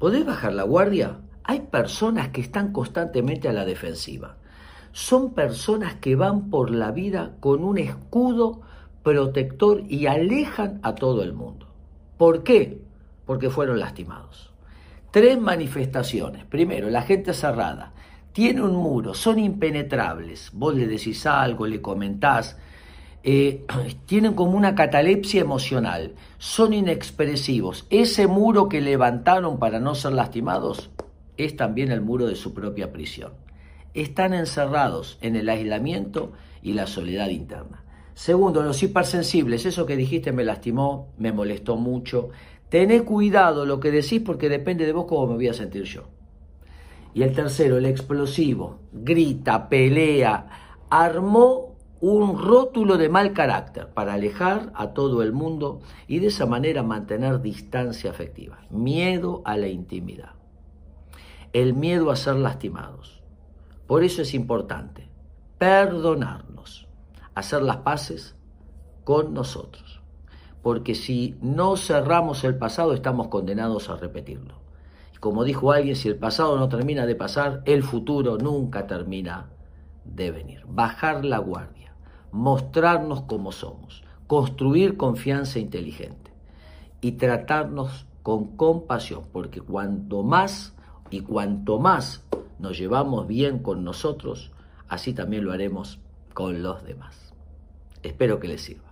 ¿Podés 0.00 0.24
bajar 0.24 0.54
la 0.54 0.62
guardia? 0.62 1.18
Hay 1.44 1.60
personas 1.60 2.30
que 2.30 2.40
están 2.40 2.72
constantemente 2.72 3.50
a 3.50 3.52
la 3.52 3.66
defensiva. 3.66 4.38
Son 4.92 5.34
personas 5.34 5.96
que 5.96 6.16
van 6.16 6.48
por 6.48 6.70
la 6.70 6.90
vida 6.90 7.32
con 7.38 7.62
un 7.62 7.76
escudo 7.76 8.62
protector 9.02 9.82
y 9.90 10.06
alejan 10.06 10.80
a 10.82 10.94
todo 10.94 11.22
el 11.22 11.34
mundo. 11.34 11.66
¿Por 12.16 12.44
qué? 12.44 12.80
Porque 13.26 13.50
fueron 13.50 13.78
lastimados. 13.78 14.50
Tres 15.10 15.38
manifestaciones. 15.38 16.46
Primero, 16.46 16.88
la 16.88 17.02
gente 17.02 17.34
cerrada. 17.34 17.92
Tiene 18.32 18.62
un 18.62 18.74
muro, 18.74 19.12
son 19.12 19.38
impenetrables. 19.38 20.50
Vos 20.54 20.74
le 20.74 20.86
decís 20.86 21.26
algo, 21.26 21.66
le 21.66 21.82
comentás. 21.82 22.56
Eh, 23.22 23.64
tienen 24.06 24.34
como 24.34 24.56
una 24.56 24.74
catalepsia 24.74 25.40
emocional. 25.40 26.14
Son 26.38 26.72
inexpresivos. 26.72 27.86
Ese 27.90 28.26
muro 28.26 28.68
que 28.68 28.80
levantaron 28.80 29.58
para 29.58 29.80
no 29.80 29.94
ser 29.94 30.12
lastimados 30.12 30.90
es 31.36 31.56
también 31.56 31.90
el 31.90 32.00
muro 32.00 32.26
de 32.26 32.36
su 32.36 32.52
propia 32.54 32.92
prisión. 32.92 33.32
Están 33.94 34.34
encerrados 34.34 35.18
en 35.20 35.36
el 35.36 35.48
aislamiento 35.48 36.32
y 36.62 36.74
la 36.74 36.86
soledad 36.86 37.28
interna. 37.28 37.82
Segundo, 38.14 38.62
los 38.62 38.82
hipersensibles, 38.82 39.64
eso 39.64 39.86
que 39.86 39.96
dijiste 39.96 40.32
me 40.32 40.44
lastimó, 40.44 41.08
me 41.16 41.32
molestó 41.32 41.76
mucho. 41.76 42.28
Tené 42.68 43.02
cuidado 43.02 43.64
lo 43.64 43.80
que 43.80 43.90
decís 43.90 44.20
porque 44.20 44.48
depende 44.48 44.84
de 44.84 44.92
vos 44.92 45.06
cómo 45.08 45.26
me 45.26 45.34
voy 45.34 45.48
a 45.48 45.54
sentir 45.54 45.84
yo. 45.84 46.04
Y 47.14 47.22
el 47.22 47.32
tercero, 47.32 47.78
el 47.78 47.86
explosivo, 47.86 48.80
grita, 48.92 49.68
pelea, 49.68 50.46
armó 50.90 51.69
un 52.00 52.38
rótulo 52.38 52.96
de 52.96 53.08
mal 53.08 53.32
carácter 53.32 53.88
para 53.88 54.14
alejar 54.14 54.72
a 54.74 54.92
todo 54.94 55.22
el 55.22 55.32
mundo 55.32 55.80
y 56.06 56.18
de 56.20 56.28
esa 56.28 56.46
manera 56.46 56.82
mantener 56.82 57.42
distancia 57.42 58.10
afectiva. 58.10 58.60
Miedo 58.70 59.42
a 59.44 59.56
la 59.56 59.68
intimidad. 59.68 60.32
El 61.52 61.74
miedo 61.74 62.10
a 62.10 62.16
ser 62.16 62.36
lastimados. 62.36 63.22
Por 63.86 64.04
eso 64.04 64.22
es 64.22 64.34
importante 64.34 65.10
perdonarnos, 65.58 66.88
hacer 67.34 67.60
las 67.62 67.78
paces 67.78 68.34
con 69.04 69.34
nosotros. 69.34 70.00
Porque 70.62 70.94
si 70.94 71.36
no 71.42 71.76
cerramos 71.76 72.44
el 72.44 72.56
pasado, 72.56 72.94
estamos 72.94 73.28
condenados 73.28 73.90
a 73.90 73.96
repetirlo. 73.96 74.54
Y 75.14 75.18
como 75.18 75.44
dijo 75.44 75.72
alguien, 75.72 75.96
si 75.96 76.08
el 76.08 76.16
pasado 76.16 76.56
no 76.56 76.68
termina 76.70 77.04
de 77.04 77.14
pasar, 77.14 77.62
el 77.66 77.82
futuro 77.82 78.38
nunca 78.38 78.86
termina 78.86 79.50
de 80.04 80.30
venir. 80.30 80.64
Bajar 80.66 81.24
la 81.24 81.38
guardia, 81.38 81.89
mostrarnos 82.32 83.22
como 83.22 83.52
somos, 83.52 84.02
construir 84.26 84.96
confianza 84.96 85.58
inteligente 85.58 86.30
y 87.00 87.12
tratarnos 87.12 88.06
con 88.22 88.56
compasión, 88.56 89.24
porque 89.32 89.60
cuanto 89.60 90.22
más 90.22 90.74
y 91.10 91.20
cuanto 91.20 91.78
más 91.78 92.24
nos 92.58 92.78
llevamos 92.78 93.26
bien 93.26 93.60
con 93.60 93.84
nosotros, 93.84 94.52
así 94.88 95.14
también 95.14 95.44
lo 95.44 95.52
haremos 95.52 95.98
con 96.34 96.62
los 96.62 96.84
demás. 96.84 97.32
Espero 98.02 98.38
que 98.38 98.48
les 98.48 98.62
sirva. 98.62 98.89